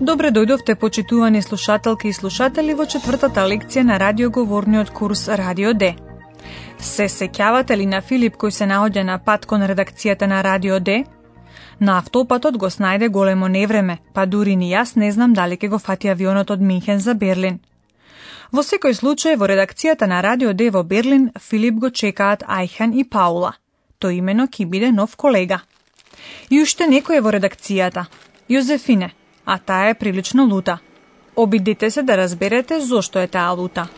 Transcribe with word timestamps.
Добре 0.00 0.30
дојдовте, 0.30 0.74
почитувани 0.74 1.42
слушателки 1.42 2.08
и 2.08 2.12
слушатели, 2.12 2.72
во 2.74 2.86
четвртата 2.88 3.42
лекција 3.44 3.82
на 3.84 3.98
радиоговорниот 4.00 4.90
курс 4.96 5.26
Радио 5.28 5.74
Д. 5.74 5.90
Се 6.78 7.04
сеќавате 7.04 7.76
ли 7.76 7.84
на 7.86 8.00
Филип 8.00 8.38
кој 8.40 8.50
се 8.50 8.64
наоѓа 8.64 9.04
на 9.04 9.18
пат 9.18 9.44
кон 9.46 9.60
редакцијата 9.60 10.26
на 10.26 10.40
Радио 10.42 10.78
Д? 10.80 11.04
На 11.80 11.98
автопатот 11.98 12.56
го 12.56 12.70
снајде 12.72 13.10
големо 13.10 13.48
невреме, 13.48 13.98
па 14.14 14.24
дури 14.24 14.56
ни 14.56 14.72
јас 14.72 14.96
не 14.96 15.12
знам 15.12 15.34
дали 15.34 15.60
ќе 15.60 15.68
го 15.68 15.78
фати 15.78 16.08
авионот 16.08 16.50
од 16.50 16.60
Минхен 16.60 16.98
за 16.98 17.14
Берлин. 17.14 17.60
Во 18.52 18.64
секој 18.64 18.96
случај, 18.96 19.36
во 19.36 19.52
редакцијата 19.52 20.06
на 20.06 20.22
Радио 20.22 20.54
Д 20.54 20.70
во 20.70 20.82
Берлин, 20.82 21.30
Филип 21.38 21.74
го 21.74 21.90
чекаат 21.90 22.48
Ајхан 22.48 22.96
и 22.96 23.04
Паула. 23.04 23.52
Тој 24.00 24.24
имено 24.24 24.48
ќе 24.48 24.64
биде 24.64 24.92
нов 24.92 25.16
колега. 25.16 25.60
И 26.48 26.62
уште 26.62 26.88
некој 26.88 27.20
е 27.20 27.20
во 27.20 27.36
редакцијата. 27.36 28.08
Јозефине, 28.48 29.10
а 29.46 29.58
таа 29.58 29.88
е 29.88 29.94
прилично 29.94 30.46
лута. 30.46 30.78
Обидете 31.36 31.90
се 31.90 32.02
да 32.02 32.16
разберете 32.16 32.80
зошто 32.80 33.18
е 33.18 33.26
таа 33.26 33.50
лута. 33.50 33.88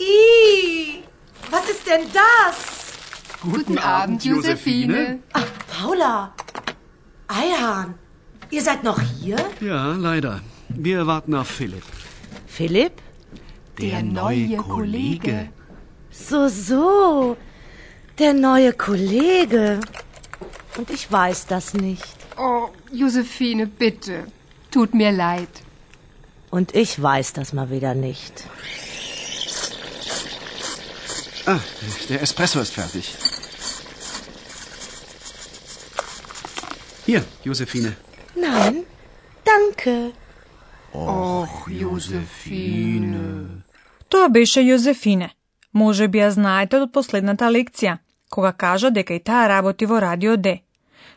I, 0.00 1.02
was 1.52 1.66
ist 1.72 1.84
denn 1.90 2.04
das? 2.20 2.56
Guten, 3.42 3.78
Abend, 3.78 4.24
Josephine. 4.24 5.20
Ach, 5.32 5.50
Paula. 5.72 6.32
Eihahn, 7.28 7.94
ihr 8.50 8.62
seid 8.62 8.82
noch 8.84 9.00
hier? 9.00 9.38
Ja, 9.60 9.92
leider. 9.92 10.40
Wir 10.68 11.06
warten 11.06 11.34
auf 11.34 11.48
Philipp. 11.48 11.86
Philipp? 12.46 12.94
Der 13.80 14.02
neue 14.02 14.56
Kollege. 14.56 15.36
So, 16.26 16.48
so. 16.48 17.36
Der 18.18 18.32
neue 18.32 18.72
Kollege. 18.72 19.80
Und 20.76 20.90
ich 20.90 21.10
weiß 21.10 21.46
das 21.46 21.74
nicht. 21.74 22.16
Oh, 22.36 22.68
Josephine, 22.92 23.66
bitte. 23.66 24.26
Tut 24.70 24.94
mir 24.94 25.12
leid. 25.12 25.48
Und 26.50 26.74
ich 26.74 27.00
weiß 27.00 27.32
das 27.34 27.52
mal 27.52 27.70
wieder 27.70 27.94
nicht. 27.94 28.44
Ah, 31.46 31.60
der 32.08 32.22
Espresso 32.22 32.60
ist 32.60 32.74
fertig. 32.74 33.16
Hier, 37.06 37.24
Josephine. 37.42 37.96
Nein, 38.34 38.84
danke. 39.44 40.12
Och, 40.92 41.68
Josephine. 41.68 43.62
bist 44.10 44.32
biše 44.32 44.60
Josefine. 44.60 45.37
Може 45.72 46.08
би 46.08 46.18
ја 46.18 46.28
знаете 46.30 46.80
од 46.80 46.92
последната 46.92 47.50
лекција, 47.50 47.98
кога 48.30 48.52
кажа 48.52 48.90
дека 48.90 49.14
и 49.14 49.20
таа 49.20 49.48
работи 49.48 49.86
во 49.86 50.00
Радио 50.00 50.36
Д. 50.36 50.60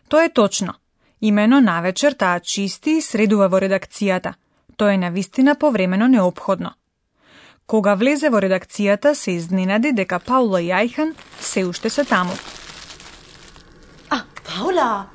Тоа 0.07 0.25
е 0.25 0.29
точно. 0.29 0.73
Имено 1.21 1.61
навечер 1.61 2.13
таа 2.13 2.39
чисти 2.39 2.97
и 2.97 3.01
средува 3.01 3.47
во 3.47 3.59
редакцијата. 3.59 4.33
Тоа 4.77 4.93
е 4.93 4.97
навистина 4.97 5.55
повремено 5.55 6.07
необходно. 6.07 6.73
Кога 7.65 7.93
влезе 7.95 8.29
во 8.29 8.41
редакцијата, 8.41 9.13
се 9.13 9.31
изненади 9.31 9.93
дека 9.93 10.19
Паула 10.19 10.61
и 10.61 10.69
Ајхан 10.69 11.13
се 11.39 11.65
уште 11.65 11.89
се 11.89 12.03
таму. 12.03 12.33
Ah, 14.09 14.25
Paula. 14.43 15.07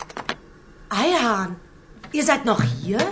Eihahn, 0.90 1.56
ihr 2.12 2.22
seid 2.22 2.44
noch 2.44 2.62
hier? 2.62 3.02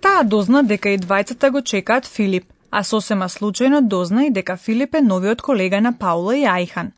Таа 0.00 0.22
дозна 0.22 0.62
дека 0.62 0.90
и 0.90 0.98
двајцата 0.98 1.50
го 1.50 1.62
чекаат 1.62 2.06
Филип, 2.06 2.44
а 2.76 2.82
сосема 2.84 3.28
случајно 3.32 3.80
дозна 3.80 4.26
и 4.26 4.30
дека 4.30 4.56
Филип 4.56 4.94
е 4.94 5.00
новиот 5.00 5.42
колега 5.42 5.80
на 5.80 5.92
Паула 5.98 6.36
и 6.36 6.44
Ајхан. 6.44 6.92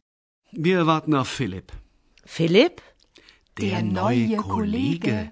Wir 0.53 0.83
warten 0.85 1.15
auf 1.15 1.29
Philipp. 1.39 1.71
Philipp? 2.27 2.81
Der 3.61 3.83
neue 3.83 4.37
Kollege. 4.37 5.31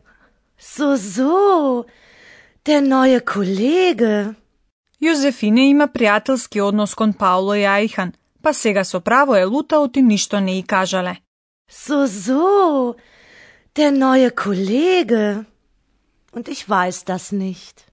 So, 0.59 0.97
so. 0.97 1.85
Der 2.67 2.81
neue 2.81 3.21
Kollege. 3.21 4.35
Јозефине 5.03 5.67
има 5.71 5.89
пријателски 5.89 6.63
однос 6.63 6.95
кон 6.95 7.13
Пауло 7.13 7.55
и 7.59 7.67
Ајхан, 7.67 8.15
па 8.43 8.55
сега 8.55 8.85
со 8.85 9.01
право 9.01 9.35
е 9.35 9.45
лута 9.45 9.81
оти 9.81 10.03
ништо 10.03 10.41
не 10.41 10.59
и 10.59 10.63
кажале. 10.63 11.19
So, 11.71 12.07
so. 12.07 12.95
Der 13.75 13.91
neue 13.91 14.31
Kollege. 14.31 15.45
Und 16.33 16.49
ich 16.49 16.69
weiß 16.69 17.05
das 17.05 17.33
nicht. 17.33 17.86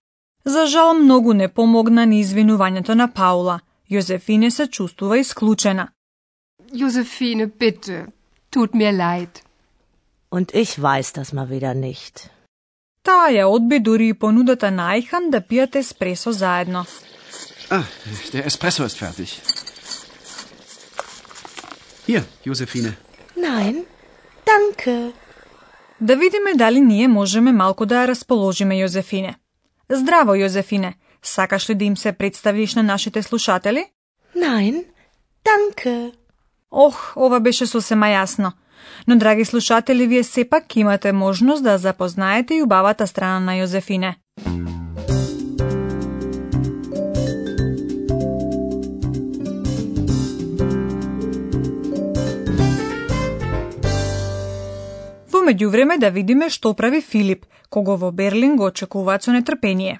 Za 0.45 0.93
mnogu 0.93 1.33
ne 1.33 1.47
pomogna 1.47 2.05
ni 2.05 2.19
izvinjivanje 2.19 2.83
Paula. 3.15 3.59
Josephine 3.87 4.51
se 4.51 4.67
čustva 4.67 5.17
isključena. 5.17 5.87
Josephine, 6.71 7.47
bitte, 7.47 8.05
tut 8.49 8.73
mir 8.73 8.93
leid. 8.93 9.29
Und 10.31 10.51
ich 10.53 10.79
weiß 10.79 11.13
das 11.15 11.33
mal 11.33 11.47
wieder 11.49 11.75
nicht. 11.75 12.29
Ta 13.01 13.27
je 13.27 13.45
odbeduri 13.45 14.13
ponudata 14.13 14.69
najhan, 14.69 15.31
da 15.31 15.41
pijete 15.41 15.79
espresso 15.79 16.31
zajedno. 16.31 16.85
Ah, 17.69 17.83
der 18.31 18.45
Espresso 18.45 18.85
ist 18.85 18.99
fertig. 18.99 19.29
Hier, 22.07 22.23
Josephine. 22.45 22.93
Nein, 23.35 23.85
danke. 24.45 25.11
Da 25.99 26.13
vidime 26.13 26.53
da 26.55 26.69
li 26.69 26.81
nije 26.81 27.07
možeme 27.07 27.51
malko 27.51 27.85
da 27.85 28.05
razpoložime 28.05 28.77
Jozefine. 28.77 29.33
Здраво, 29.89 30.35
Јозефине. 30.35 30.93
Сакаш 31.21 31.69
ли 31.69 31.75
да 31.75 31.85
им 31.85 31.97
се 31.97 32.11
представиш 32.11 32.75
на 32.75 32.83
нашите 32.83 33.23
слушатели? 33.23 33.85
Nein, 34.35 34.85
danke. 35.45 36.11
Ох, 36.71 37.13
ова 37.17 37.39
беше 37.39 37.65
сосема 37.65 38.07
јасно. 38.07 38.51
Но, 39.07 39.15
драги 39.15 39.45
слушатели, 39.45 40.07
вие 40.07 40.23
сепак 40.23 40.75
имате 40.75 41.11
можност 41.11 41.63
да 41.63 41.77
запознаете 41.77 42.55
и 42.55 42.63
убавата 42.63 43.07
страна 43.07 43.39
на 43.39 43.51
Јозефине. 43.51 44.15
Меѓувреме 55.47 55.97
да 55.99 56.09
видиме 56.09 56.49
што 56.49 56.73
прави 56.73 57.01
Филип, 57.01 57.45
кого 57.69 57.95
во 57.97 58.11
Берлин 58.11 58.55
го 58.57 58.69
очекуваат 58.71 59.23
со 59.23 59.31
нетрпение. 59.31 59.99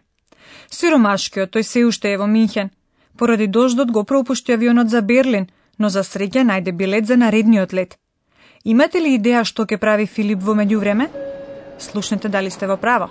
Сиромашкиот, 0.69 1.51
тој 1.53 1.61
се 1.61 1.85
уште 1.85 2.13
е 2.13 2.17
во 2.17 2.27
Минхен. 2.27 2.71
Поради 3.17 3.47
дождот 3.47 3.91
го 3.91 4.03
пропушти 4.03 4.53
авионот 4.53 4.89
за 4.89 5.01
Берлин, 5.01 5.47
но 5.77 5.89
за 5.89 6.03
среќа 6.03 6.43
најде 6.49 6.71
билет 6.71 7.05
за 7.05 7.17
наредниот 7.17 7.73
лет. 7.73 7.97
Имате 8.63 8.99
ли 8.99 9.17
идеја 9.17 9.43
што 9.43 9.65
ќе 9.65 9.77
прави 9.77 10.05
Филип 10.05 10.41
во 10.41 10.55
меѓувреме? 10.55 11.09
Слушнете 11.79 12.29
дали 12.29 12.49
сте 12.49 12.67
во 12.67 12.77
право. 12.77 13.09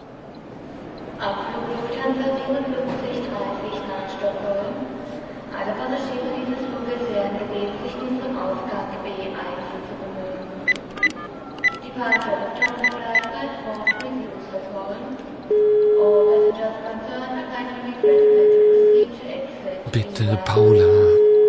Bitte, 20.23 20.39
Paula, 20.45 20.87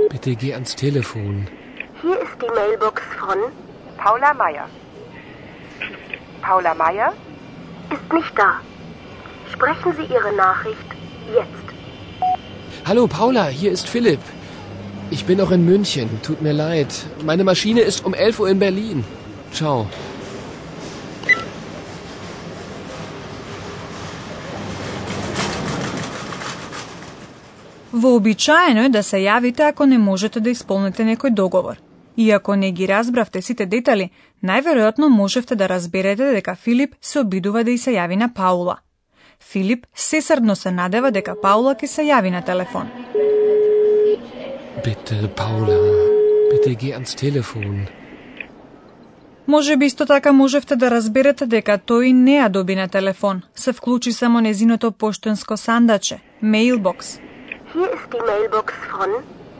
bitte 0.10 0.36
geh 0.36 0.52
ans 0.56 0.76
Telefon. 0.76 1.48
Hier 2.02 2.20
ist 2.20 2.36
die 2.42 2.52
Mailbox 2.56 3.04
von 3.20 3.38
Paula 3.98 4.34
Meier. 4.34 4.68
Paula 6.42 6.74
Meier 6.74 7.14
ist 7.92 8.12
nicht 8.12 8.34
da. 8.36 8.62
Sprechen 9.54 9.94
Sie 9.96 10.12
Ihre 10.12 10.34
Nachricht 10.36 10.90
jetzt. 11.32 11.68
Hallo 12.84 13.06
Paula, 13.06 13.46
hier 13.46 13.72
ist 13.72 13.88
Philipp. 13.88 14.22
Ich 15.12 15.26
bin 15.26 15.38
noch 15.38 15.52
in 15.52 15.66
München, 15.66 16.10
tut 16.24 16.42
mir 16.42 16.54
leid. 16.54 17.06
Meine 17.24 17.44
Maschine 17.44 17.82
ist 17.82 18.04
um 18.04 18.16
11 18.16 18.40
Uhr 18.40 18.50
in 18.50 18.58
Berlin. 18.58 19.04
Ciao. 19.52 19.88
Вообичаено 27.94 28.84
е 28.84 28.90
да 28.90 29.04
се 29.04 29.18
јавите 29.18 29.70
ако 29.70 29.86
не 29.86 29.98
можете 29.98 30.40
да 30.40 30.50
исполните 30.50 31.04
некој 31.04 31.30
договор. 31.30 31.78
И 32.18 32.32
ако 32.32 32.56
не 32.56 32.72
ги 32.72 32.88
разбравте 32.88 33.42
сите 33.42 33.66
детали, 33.66 34.10
Најверојатно 34.44 35.08
можевте 35.08 35.56
да 35.56 35.70
разберете 35.70 36.34
дека 36.36 36.56
Филип 36.56 36.96
се 37.02 37.20
обидува 37.20 37.64
да 37.64 37.72
и 37.72 37.78
се 37.78 37.92
јави 37.96 38.16
на 38.20 38.28
Паула. 38.34 38.76
Филип 39.40 39.86
сесрдно 39.96 40.56
се 40.56 40.72
надева 40.72 41.12
дека 41.12 41.36
Паула 41.42 41.76
ќе 41.76 41.88
се 41.88 42.04
јави 42.04 42.32
на 42.32 42.42
телефон. 42.42 42.90
Bitte, 44.84 45.30
Paula, 45.38 45.78
bitte 46.52 46.76
geh 46.76 46.98
ans 46.98 47.16
Telefon. 47.16 47.88
Може 49.48 49.78
би 49.78 49.86
исто 49.86 50.06
така 50.06 50.32
можевте 50.32 50.76
да 50.76 50.92
разберете 50.92 51.46
дека 51.46 51.78
тој 51.78 52.12
не 52.12 52.36
ја 52.40 52.50
доби 52.50 52.76
на 52.76 52.88
телефон. 52.88 53.42
Се 53.56 53.74
вклучи 53.74 54.12
само 54.12 54.42
незиното 54.42 54.92
поштенско 54.92 55.58
сандаче, 55.58 56.20
мейлбокс. 56.42 57.20
Hier 57.74 57.90
ist 57.98 58.08
die 58.14 58.24
Mailbox 58.32 58.74
von 58.92 59.10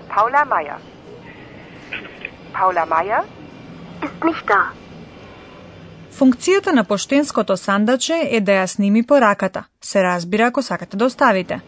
Paula 0.08 0.46
Meier. 0.46 0.78
Paula 2.54 2.86
Meier? 2.86 3.24
ist 4.06 4.24
nicht 4.24 4.46
da. 4.48 4.62
Функцијата 6.20 6.72
на 6.72 6.84
поштенското 6.84 7.58
сандаче 7.58 8.18
е 8.32 8.42
да 8.42 8.52
ја 8.52 8.66
сними 8.66 9.06
пораката. 9.06 9.64
Се 9.82 10.04
разбира 10.04 10.46
ако 10.48 10.62
сакате 10.62 10.98
да 10.98 11.06
оставите. 11.06 11.62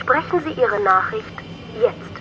Sprechen 0.00 0.40
Sie 0.44 0.54
Ihre 0.62 0.80
Nachricht 0.90 1.36
jetzt. 1.84 2.14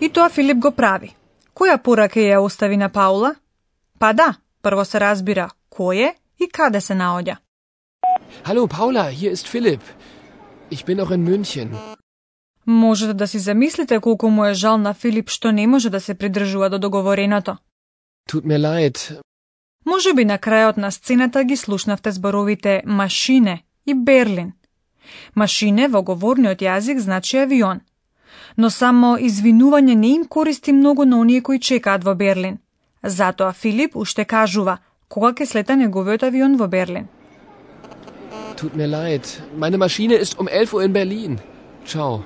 И 0.00 0.12
тоа 0.12 0.28
Филип 0.28 0.58
го 0.58 0.70
прави. 0.70 1.16
Која 1.54 1.78
порака 1.78 2.20
ја 2.20 2.38
остави 2.38 2.76
на 2.76 2.88
Паула? 2.88 3.34
Па 3.98 4.12
да, 4.12 4.34
прво 4.62 4.84
се 4.84 5.00
разбира 5.00 5.48
кој 5.70 5.96
е 6.08 6.14
и 6.38 6.48
каде 6.48 6.80
се 6.80 6.94
наоѓа. 6.94 7.36
Hallo 8.44 8.66
Paula, 8.68 9.10
hier 9.10 9.32
ist 9.32 9.48
Philipp. 9.48 9.80
Ich 10.70 10.84
bin 10.84 10.96
noch 10.98 11.10
in 11.10 11.24
München. 11.24 11.68
Можете 12.66 13.14
да 13.14 13.28
си 13.28 13.38
замислите 13.38 14.00
колку 14.00 14.28
му 14.28 14.44
е 14.44 14.54
жал 14.54 14.78
на 14.78 14.94
Филип 14.94 15.30
што 15.30 15.52
не 15.52 15.66
може 15.66 15.90
да 15.90 16.00
се 16.00 16.14
придржува 16.14 16.70
до 16.70 16.78
договореното. 16.78 17.56
Tut 18.30 18.44
mir 18.44 18.58
leid. 18.58 19.20
Може 19.86 20.14
би 20.14 20.24
на 20.24 20.38
крајот 20.38 20.76
на 20.76 20.90
сцената 20.90 21.44
ги 21.44 21.56
слушнавте 21.56 22.10
зборовите 22.10 22.82
машине 22.86 23.62
и 23.86 23.94
Берлин. 23.94 24.52
Машине 25.34 25.88
во 25.88 26.02
говорниот 26.02 26.58
јазик 26.62 26.98
значи 26.98 27.36
авион. 27.36 27.80
Но 28.56 28.70
само 28.70 29.16
извинување 29.16 29.94
не 29.94 30.14
им 30.14 30.24
користи 30.24 30.72
многу 30.72 31.04
на 31.04 31.20
оние 31.20 31.42
кои 31.42 31.60
чекаат 31.60 32.04
во 32.04 32.14
Берлин. 32.14 32.58
Затоа 33.02 33.52
Филип 33.52 33.96
уште 33.96 34.24
кажува 34.24 34.78
кога 35.08 35.32
ќе 35.32 35.44
слета 35.46 35.76
неговиот 35.76 36.22
авион 36.22 36.56
во 36.56 36.68
Берлин. 36.68 37.08
Tut 38.56 38.76
mir 38.76 38.86
leid. 38.86 39.24
Meine 39.56 39.78
Maschine 39.78 40.14
ist 40.14 40.38
um 40.38 40.48
11 40.48 40.72
Uhr 40.74 40.84
in 40.84 40.92
Berlin. 40.92 41.38
Ciao. 41.86 42.24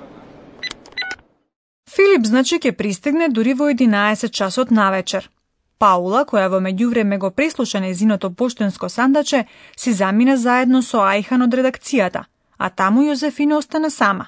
Филип 1.88 2.26
значи 2.26 2.58
ќе 2.62 2.72
пристигне 2.72 3.28
дури 3.28 3.54
во 3.54 3.70
11 3.70 4.30
часот 4.30 4.70
навечер. 4.70 5.30
Паула, 5.78 6.24
која 6.30 6.48
во 6.52 6.58
меѓувреме 6.60 7.18
го 7.18 7.30
преслуша 7.30 7.80
незиното 7.80 8.30
поштенско 8.30 8.88
сандаче, 8.88 9.44
си 9.76 9.92
замина 9.92 10.36
заедно 10.36 10.82
со 10.82 10.98
Ајхан 10.98 11.42
од 11.46 11.54
редакцијата, 11.54 12.24
а 12.58 12.70
таму 12.70 13.06
Јозефина 13.06 13.58
остана 13.58 13.90
сама. 13.90 14.26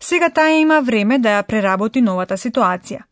Сега 0.00 0.28
таа 0.30 0.58
има 0.60 0.80
време 0.80 1.18
да 1.18 1.38
ја 1.38 1.46
преработи 1.46 2.00
новата 2.00 2.36
ситуација. 2.36 3.02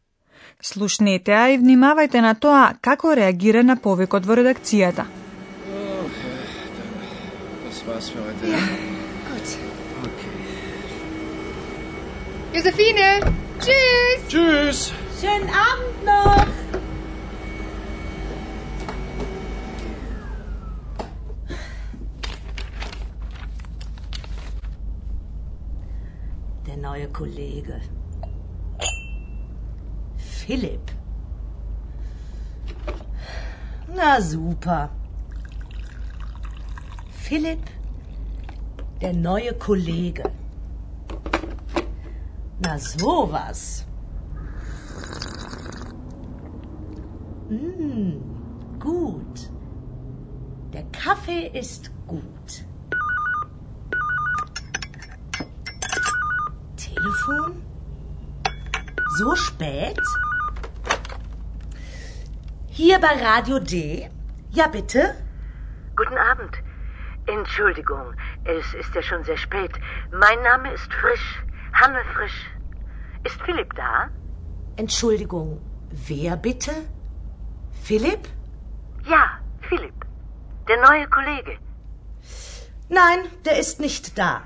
Слушнете 0.61 1.33
ја 1.33 1.55
и 1.55 1.59
внимавајте 1.59 2.21
на 2.21 2.35
тоа 2.35 2.75
како 2.81 3.15
реагира 3.15 3.62
на 3.62 3.77
повикот 3.77 4.27
во 4.27 4.37
редакцијата. 4.41 5.20
Das 8.00 8.08
für 8.08 8.20
heute. 8.20 8.47
Gut. 8.47 9.49
Okay. 10.05 10.38
Josephine! 12.55 13.20
Tschüss! 13.58 14.26
Tschüss. 14.26 14.93
Schönen 15.20 15.50
Abend 15.50 16.05
noch. 16.06 16.47
Der 26.67 26.76
neue 26.79 27.08
Kollege. 27.08 27.82
Philipp. 30.17 30.91
Na 33.94 34.23
super. 34.23 34.88
Philipp, 37.11 37.61
der 39.00 39.12
neue 39.14 39.55
Kollege. 39.55 40.25
Na 42.58 42.79
sowas. 42.79 43.87
Mm, 47.49 48.20
gut. 48.79 49.50
Der 50.73 50.85
Kaffee 50.93 51.47
ist 51.58 51.91
gut. 52.06 52.64
Telefon? 56.76 57.62
So 59.19 59.35
spät? 59.35 59.99
Hier 62.69 62.99
bei 63.00 63.23
Radio 63.23 63.58
D? 63.58 64.11
Ja, 64.50 64.69
bitte? 64.69 65.14
Guten 65.97 66.17
Abend. 66.17 66.56
Entschuldigung, 67.26 68.14
es 68.44 68.74
ist 68.82 68.94
ja 68.96 69.02
schon 69.02 69.24
sehr 69.24 69.38
spät. 69.38 69.74
Mein 70.12 70.42
Name 70.50 70.74
ist 70.74 70.90
Frisch, 71.02 71.28
Hanne 71.74 72.04
Frisch. 72.14 72.40
Ist 73.28 73.40
Philipp 73.46 73.74
da? 73.76 74.10
Entschuldigung, 74.78 75.62
wer 76.10 76.38
bitte? 76.38 76.74
Philipp? 77.84 78.24
Ja, 79.14 79.24
Philipp. 79.70 80.06
Der 80.68 80.78
neue 80.88 81.08
Kollege. 81.08 81.58
Nein, 82.90 83.20
der 83.46 83.58
ist 83.60 83.80
nicht 83.80 84.18
da. 84.18 84.44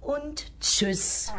Und 0.00 0.36
tschüss. 0.60 1.32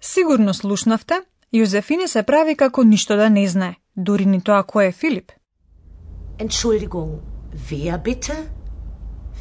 Сигурно 0.00 0.54
слушнавте, 0.54 1.14
Јозефине 1.52 2.06
се 2.06 2.22
прави 2.22 2.54
како 2.56 2.82
ништо 2.84 3.16
да 3.16 3.28
не 3.30 3.42
знае, 3.48 3.74
дури 3.96 4.26
ни 4.26 4.38
тоа 4.40 4.62
кој 4.62 4.88
е 4.88 4.92
Филип. 4.92 5.32
Entschuldigung, 6.38 7.20
wer 7.69 7.97
bitte? 7.97 8.35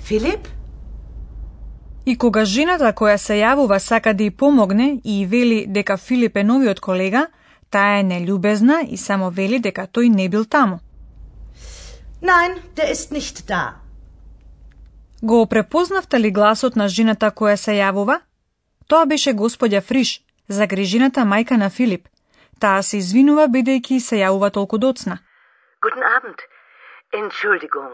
Philipp? 0.04 0.48
И 2.06 2.18
кога 2.18 2.44
жената 2.44 2.92
која 2.92 3.16
се 3.16 3.38
јавува 3.40 3.78
сака 3.78 4.12
да 4.14 4.24
ја 4.24 4.36
помогне 4.36 5.00
и 5.04 5.26
вели 5.26 5.66
дека 5.66 5.96
Филип 5.96 6.36
е 6.36 6.44
новиот 6.44 6.80
колега, 6.80 7.26
таа 7.70 7.98
е 7.98 8.02
нелюбезна 8.02 8.84
и 8.88 8.96
само 8.96 9.30
вели 9.30 9.58
дека 9.58 9.86
тој 9.86 10.08
не 10.08 10.28
бил 10.28 10.44
таму. 10.44 10.80
Nein, 12.22 12.60
der 12.76 12.92
ist 12.92 13.12
nicht 13.12 13.46
da. 13.48 13.74
Го 15.22 15.46
препознавте 15.46 16.20
ли 16.20 16.30
гласот 16.30 16.76
на 16.76 16.88
жената 16.88 17.30
која 17.30 17.56
се 17.56 17.72
јавува? 17.72 18.20
Тоа 18.86 19.06
беше 19.06 19.32
господја 19.32 19.80
Фриш, 19.80 20.20
загрижената 20.48 21.20
мајка 21.20 21.56
на 21.56 21.70
Филип. 21.70 22.08
Таа 22.60 22.82
се 22.82 22.98
извинува 22.98 23.48
бидејќи 23.48 23.98
се 23.98 24.16
јавува 24.16 24.50
толку 24.50 24.78
доцна. 24.78 25.18
Guten 25.80 26.04
Abend. 26.16 26.53
Entschuldigung, 27.22 27.92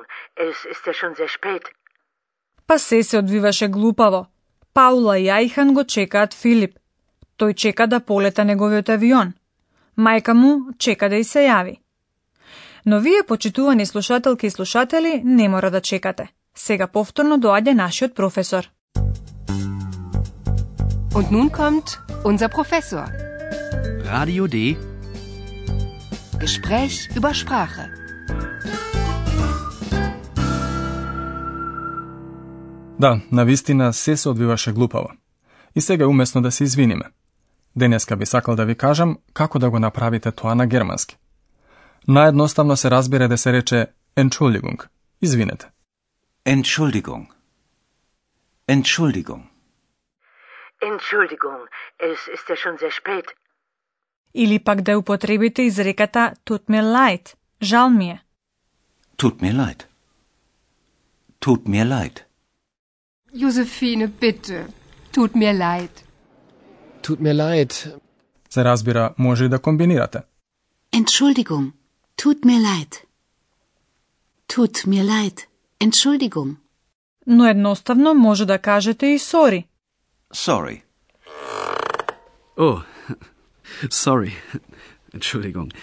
es 0.49 0.57
ist 0.73 0.87
ja 0.87 0.95
schon 0.95 1.15
sehr 1.15 1.29
spät. 1.29 1.65
Па 2.67 2.79
се 2.79 3.03
се 3.03 3.19
одвиваше 3.19 3.69
глупаво. 3.69 4.27
Паула 4.75 5.19
и 5.19 5.27
Ајхан 5.27 5.73
го 5.73 5.85
чекаат 5.85 6.35
Филип. 6.35 6.79
Тој 7.39 7.55
чека 7.55 7.87
да 7.87 8.01
полета 8.01 8.45
неговиот 8.45 8.89
авион. 8.89 9.33
Мајка 9.99 10.33
му 10.33 10.73
чека 10.79 11.09
да 11.09 11.17
и 11.17 11.25
се 11.25 11.39
јави. 11.39 11.77
Но 12.87 13.01
вие, 13.01 13.23
почитувани 13.29 13.87
слушателки 13.87 14.47
и 14.47 14.51
слушатели, 14.51 15.23
не 15.25 15.49
мора 15.49 15.71
да 15.71 15.81
чекате. 15.81 16.29
Сега 16.55 16.87
повторно 16.87 17.39
доаѓа 17.39 17.75
нашиот 17.75 18.15
професор. 18.15 18.71
Und 21.15 21.31
nun 21.31 21.51
kommt 21.51 21.99
unser 22.25 22.49
Professor. 22.49 23.07
Radio 24.05 24.47
D. 24.47 24.77
Gespräch 26.39 26.97
über 27.17 27.35
Sprache. 27.35 28.00
Да, 33.01 33.21
навистина 33.33 33.93
се 33.93 34.17
се 34.17 34.29
одвиваше 34.29 34.73
глупаво. 34.73 35.09
И 35.75 35.81
сега 35.81 36.05
е 36.05 36.07
умесно 36.07 36.43
да 36.43 36.51
се 36.51 36.65
извиниме. 36.65 37.05
Денеска 37.77 38.17
би 38.17 38.27
сакал 38.27 38.57
да 38.57 38.65
ви 38.65 38.75
кажам 38.75 39.19
како 39.33 39.59
да 39.59 39.71
го 39.71 39.79
направите 39.79 40.33
тоа 40.33 40.55
на 40.55 40.67
германски. 40.67 41.17
Наедноставно 42.09 42.77
се 42.77 42.91
разбира 42.91 43.29
да 43.29 43.39
се 43.39 43.53
рече 43.53 43.87
Entschuldigung. 44.17 44.89
Извинете. 45.23 45.67
Entschuldigung. 46.47 47.27
Entschuldigung. 48.69 49.43
Entschuldigung, 50.83 51.61
es 52.11 52.19
ist 52.35 52.47
ja 52.49 52.57
schon 52.57 52.77
sehr 52.79 52.93
spät. 53.01 53.27
Или 54.35 54.59
пак 54.59 54.83
да 54.83 54.99
употребите 54.99 55.63
изреката 55.63 56.35
tut 56.47 56.63
mir 56.69 56.83
leid, 56.83 57.35
жал 57.63 57.91
ми 57.91 58.11
е. 58.11 58.23
Tut 59.19 59.43
mir 59.43 59.55
leid. 59.55 59.85
Tut 61.41 61.63
mir 61.69 61.85
leid. 61.85 62.30
Josephine, 63.35 64.07
bitte. 64.21 64.67
Tut 65.13 65.35
mir 65.35 65.53
leid. 65.53 65.91
Tut 67.03 67.21
mir 67.21 67.35
leid. 67.35 68.01
Се 68.51 68.65
разбира, 68.65 69.15
може 69.19 69.45
и 69.45 69.49
да 69.49 69.59
комбинирате. 69.59 70.19
Entschuldigung, 70.93 71.73
tut 72.23 72.45
mir 72.45 72.61
leid. 72.61 72.95
Tut 74.49 74.87
mir 74.87 75.05
leid. 75.05 75.47
Entschuldigung. 75.81 76.57
Но 77.27 77.47
едноставно 77.47 78.15
може 78.15 78.47
да 78.47 78.59
кажете 78.59 79.07
и 79.07 79.19
сори. 79.19 79.67
Sorry. 80.35 80.83
Oh, 82.59 82.83
sorry. 83.89 84.33
Entschuldigung. 85.15 85.75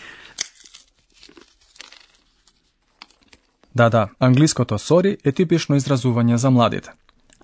Да, 3.75 3.89
да, 3.89 4.09
англиското 4.19 4.73
sorry 4.73 5.17
е 5.25 5.31
типично 5.31 5.75
изразување 5.75 6.35
за 6.35 6.51
младите. 6.51 6.91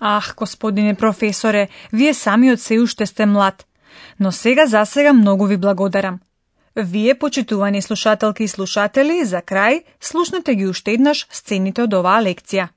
Ах, 0.05 0.33
господине 0.35 0.95
професоре, 0.95 1.69
вие 1.93 2.13
самиот 2.13 2.59
се 2.59 2.79
уште 2.79 3.05
сте 3.05 3.25
млад. 3.25 3.65
Но 4.19 4.31
сега 4.31 4.65
за 4.65 4.85
сега 4.85 5.13
многу 5.13 5.45
ви 5.45 5.57
благодарам. 5.57 6.19
Вие, 6.75 7.15
почитувани 7.15 7.81
слушателки 7.81 8.43
и 8.43 8.47
слушатели, 8.47 9.25
за 9.25 9.39
крај, 9.41 9.83
слушнете 10.01 10.55
ги 10.55 10.67
уште 10.67 10.91
еднаш 10.91 11.27
сцените 11.31 11.85
од 11.87 11.93
оваа 11.93 12.19
лекција. 12.19 12.67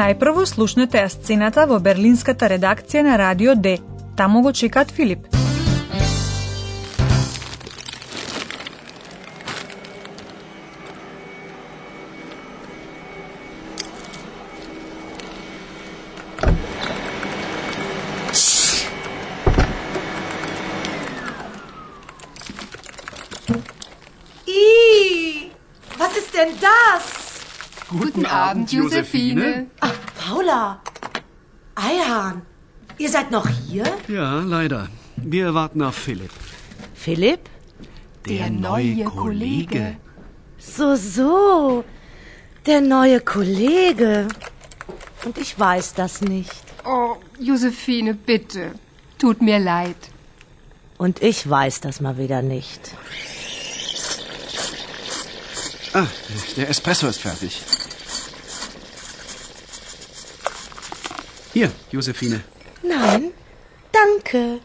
Најпрво 0.00 0.46
слушнете 0.48 0.96
ја 1.02 1.08
сцената 1.12 1.66
во 1.68 1.76
берлинската 1.84 2.48
редакција 2.48 3.02
на 3.04 3.18
Радио 3.20 3.52
Д. 3.54 3.76
Таму 4.16 4.40
го 4.40 4.52
чекат 4.52 4.90
Филип. 4.96 5.26
И, 24.46 25.50
was 25.98 26.16
ist 26.16 26.32
denn 26.32 26.56
das? 26.68 27.19
Guten 27.90 28.24
Abend, 28.24 28.70
Josephine. 28.72 29.66
Ach, 29.80 29.94
Paula. 30.16 30.80
Eihahn. 31.74 32.42
Ihr 32.98 33.08
seid 33.08 33.32
noch 33.32 33.48
hier? 33.48 33.84
Ja, 34.06 34.40
leider. 34.40 34.88
Wir 35.16 35.54
warten 35.54 35.82
auf 35.82 35.96
Philipp. 35.96 36.30
Philipp? 36.94 37.40
Der 38.28 38.48
neue 38.48 39.04
Kollege. 39.04 39.96
So, 40.58 40.94
so. 40.94 41.84
Der 42.66 42.80
neue 42.80 43.20
Kollege. 43.20 44.28
Und 45.24 45.38
ich 45.38 45.58
weiß 45.58 45.94
das 45.94 46.20
nicht. 46.20 46.62
Oh, 46.84 47.16
Josephine, 47.40 48.14
bitte. 48.14 48.72
Tut 49.18 49.42
mir 49.42 49.58
leid. 49.58 49.96
Und 50.96 51.22
ich 51.22 51.48
weiß 51.48 51.80
das 51.80 52.00
mal 52.00 52.18
wieder 52.18 52.42
nicht. 52.42 52.94
Ah, 55.92 56.06
der 56.56 56.68
Espresso 56.68 57.08
ist 57.08 57.20
fertig. 57.20 57.60
Hier, 61.52 61.70
Josephine. 61.92 62.40
Nein, 62.82 63.32
danke. 63.92 64.60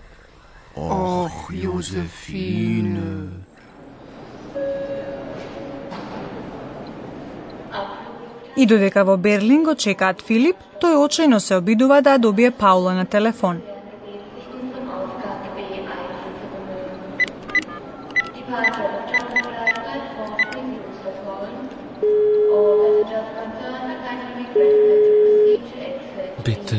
Och, 0.76 1.52
Josephine. 1.52 3.30
И 8.58 8.66
додека 8.66 9.04
во 9.04 9.18
Берлин 9.18 9.64
го 9.64 9.76
чекаат 9.76 10.22
Филип, 10.22 10.56
тој 10.80 10.96
очајно 10.96 11.40
се 11.40 11.58
обидува 11.58 12.02
да 12.02 12.16
ја 12.16 12.22
добие 12.22 12.52
Паула 12.52 12.94
на 12.94 13.06
телефон. 13.06 13.62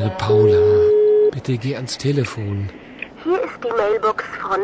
Bitte, 0.07 0.19
Paula, 0.19 1.31
bitte 1.33 1.59
geh 1.59 1.75
ans 1.75 1.99
Telefon. 1.99 2.71
Hier 3.25 3.43
ist 3.43 3.59
die 3.65 3.73
Mailbox 3.77 4.23
von 4.41 4.61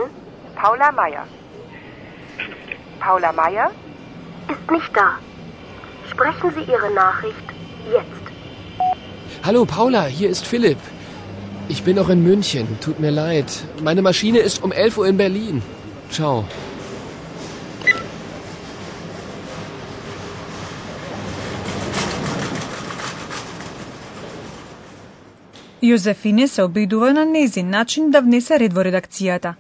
Paula 0.55 0.93
Meier. 0.93 1.27
Paula 3.01 3.33
Meier? 3.33 3.73
ist 4.49 4.71
nicht 4.71 4.97
da. 4.97 5.19
Sprechen 6.09 6.53
Sie 6.55 6.71
Ihre 6.71 6.95
Nachricht 6.95 7.47
jetzt. 7.91 8.25
Hallo, 9.43 9.65
Paula, 9.65 10.05
hier 10.05 10.31
ist 10.31 10.47
Philipp. 10.47 10.79
Ich 11.69 11.83
bin 11.83 11.97
noch 11.97 12.09
in 12.09 12.23
München. 12.23 12.79
Tut 12.81 13.01
mir 13.01 13.11
leid. 13.11 13.51
Meine 13.83 14.03
Maschine 14.03 14.39
ist 14.39 14.63
um 14.63 14.71
11 14.71 14.97
Uhr 14.99 15.09
in 15.09 15.17
Berlin. 15.17 15.61
Ciao. 16.09 16.45
Јозефине 25.83 26.47
се 26.47 26.63
обидува 26.63 27.13
на 27.13 27.25
незин 27.25 27.71
начин 27.71 28.11
да 28.11 28.21
внесе 28.21 28.59
ред 28.59 28.73
во 28.73 28.85
редакцијата. 28.87 29.55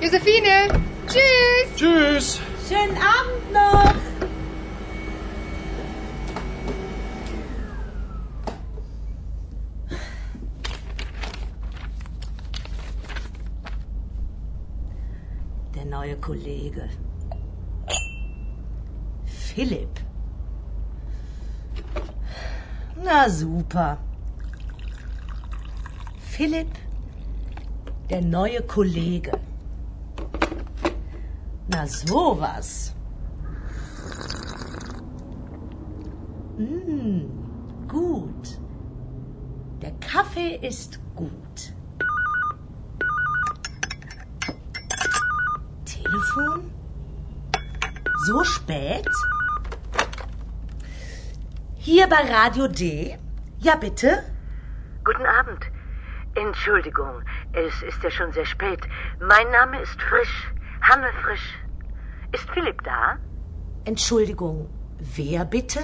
Josephine, 0.00 0.68
tschüss. 1.06 1.76
Tschüss. 1.76 2.40
Schönen 2.68 2.96
Abend 3.14 3.52
noch. 3.52 4.05
Kollege. 16.26 16.88
Philipp. 19.26 20.00
Na 23.04 23.28
super. 23.28 23.98
Philipp, 26.18 26.72
der 28.10 28.22
neue 28.22 28.60
Kollege. 28.62 29.38
Na 31.68 31.86
sowas. 31.86 32.92
Mm, 36.58 37.20
gut. 37.86 38.58
Der 39.80 39.92
Kaffee 40.00 40.56
ist 40.56 40.98
gut. 41.14 41.75
Telefon? 46.26 46.70
So 48.26 48.44
spät? 48.44 49.08
Hier 51.76 52.08
bei 52.08 52.22
Radio 52.30 52.68
D? 52.68 53.18
Ja, 53.58 53.76
bitte? 53.76 54.24
Guten 55.04 55.26
Abend. 55.26 55.64
Entschuldigung, 56.34 57.22
es 57.52 57.82
ist 57.82 58.02
ja 58.02 58.10
schon 58.10 58.32
sehr 58.32 58.44
spät. 58.44 58.80
Mein 59.20 59.50
Name 59.50 59.80
ist 59.80 60.00
Frisch, 60.02 60.52
Hanne 60.82 61.10
Frisch. 61.22 61.58
Ist 62.32 62.50
Philipp 62.50 62.82
da? 62.82 63.16
Entschuldigung, 63.84 64.68
wer 64.98 65.44
bitte? 65.44 65.80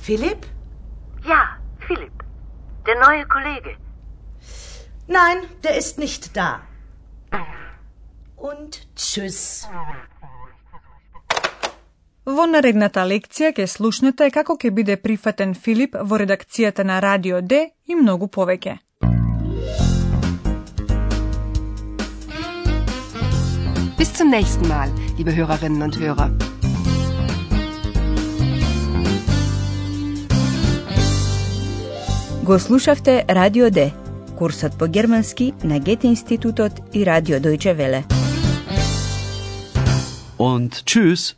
Philipp? 0.00 0.46
Ja, 1.24 1.56
Philipp. 1.86 2.24
Der 2.86 2.98
neue 3.00 3.26
Kollege. 3.26 3.76
Nein, 5.06 5.38
der 5.62 5.76
ist 5.76 5.98
nicht 5.98 6.36
da. 6.36 6.60
Und 8.36 8.80
tschüss. 8.94 9.66
Во 12.26 12.44
наредната 12.50 13.04
лекција 13.06 13.52
ќе 13.54 13.66
слушнете 13.70 14.26
како 14.34 14.56
ќе 14.58 14.72
биде 14.74 14.96
прифатен 14.98 15.54
Филип 15.54 15.94
во 16.10 16.18
редакцијата 16.18 16.84
на 16.84 16.98
Радио 17.00 17.40
Д 17.40 17.60
и 17.86 17.94
многу 17.94 18.26
повеќе. 18.26 18.76
Bis 23.98 24.10
zum 24.18 24.34
nächsten 24.34 24.68
Mal, 24.68 24.90
liebe 25.18 25.32
Hörerinnen 25.36 25.82
und 25.82 25.96
Hörer. 25.96 26.30
Го 32.44 32.58
слушавте 32.58 33.24
Радио 33.28 33.70
Д, 33.70 33.92
курсот 34.38 34.78
по 34.78 34.86
германски 34.86 35.52
на 35.64 35.78
Гете 35.78 36.08
институтот 36.08 36.72
и 36.92 37.06
Радио 37.06 37.38
Дојче 37.38 37.72
Веле. 37.72 38.15
Und 40.36 40.86
tschüss. 40.86 41.36